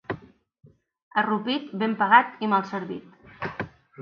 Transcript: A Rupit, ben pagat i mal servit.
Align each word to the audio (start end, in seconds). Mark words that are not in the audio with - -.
A 1.21 1.23
Rupit, 1.27 1.67
ben 1.83 1.93
pagat 2.01 2.43
i 2.49 2.51
mal 2.55 2.67
servit. 2.73 3.55